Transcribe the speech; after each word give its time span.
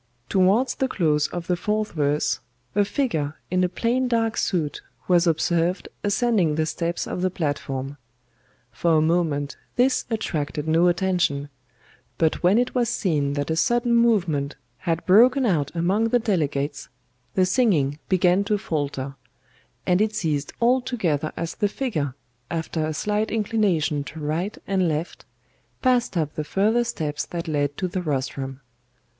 "Towards 0.29 0.73
the 0.73 0.87
close 0.87 1.27
of 1.27 1.45
the 1.45 1.55
fourth 1.55 1.91
verse, 1.91 2.39
a 2.73 2.83
figure 2.83 3.35
in 3.51 3.63
a 3.63 3.69
plain 3.69 4.07
dark 4.07 4.35
suit 4.35 4.81
was 5.07 5.27
observed 5.27 5.89
ascending 6.03 6.55
the 6.55 6.65
steps 6.65 7.05
of 7.05 7.21
the 7.21 7.29
platform. 7.29 7.97
For 8.71 8.95
a 8.97 9.01
moment 9.01 9.57
this 9.75 10.05
attracted 10.09 10.67
no 10.67 10.87
attention, 10.87 11.49
but 12.17 12.41
when 12.41 12.57
it 12.57 12.73
was 12.73 12.89
seen 12.89 13.33
that 13.33 13.51
a 13.51 13.55
sudden 13.55 13.95
movement 13.95 14.55
had 14.79 15.05
broken 15.05 15.45
out 15.45 15.69
among 15.75 16.09
the 16.09 16.17
delegates, 16.17 16.89
the 17.35 17.45
singing 17.45 17.99
began 18.09 18.43
to 18.45 18.57
falter; 18.57 19.13
and 19.85 20.01
it 20.01 20.15
ceased 20.15 20.51
altogether 20.59 21.31
as 21.37 21.53
the 21.53 21.67
figure, 21.69 22.15
after 22.49 22.83
a 22.87 22.95
slight 22.95 23.29
inclination 23.29 24.03
to 24.05 24.19
right 24.19 24.57
and 24.65 24.87
left, 24.87 25.25
passed 25.83 26.17
up 26.17 26.33
the 26.33 26.43
further 26.43 26.83
steps 26.83 27.23
that 27.27 27.47
led 27.47 27.77
to 27.77 27.87
the 27.87 28.01
rostrum. 28.01 28.61